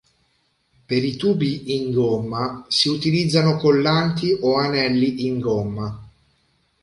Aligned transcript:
Per 0.89 1.03
i 1.03 1.15
tubi 1.15 1.75
in 1.75 1.91
gomma 1.91 2.65
si 2.69 2.89
utilizzano 2.89 3.55
collanti 3.57 4.35
o 4.41 4.55
anelli 4.55 5.27
in 5.27 5.37
gomma. 5.39 6.07